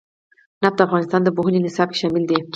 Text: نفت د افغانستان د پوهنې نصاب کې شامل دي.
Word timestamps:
نفت 0.63 0.75
د 0.79 0.81
افغانستان 0.87 1.21
د 1.23 1.29
پوهنې 1.35 1.59
نصاب 1.65 1.87
کې 1.91 1.97
شامل 2.01 2.23
دي. 2.29 2.39